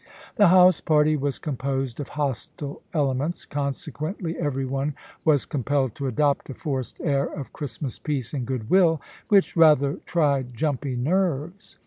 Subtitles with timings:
[0.35, 6.49] The house party was composed of hostile elements; consequently, every one was compelled to adopt
[6.49, 11.77] a forced air of Christmas peace and good will, which rather tried jumpy nerves.